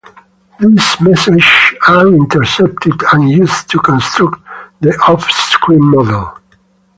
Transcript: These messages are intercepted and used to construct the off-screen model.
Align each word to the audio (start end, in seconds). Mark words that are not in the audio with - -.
These 0.59 0.99
messages 0.99 1.45
are 1.87 2.07
intercepted 2.07 2.93
and 3.13 3.29
used 3.29 3.69
to 3.69 3.77
construct 3.77 4.41
the 4.79 4.95
off-screen 4.95 5.91
model. 5.91 6.35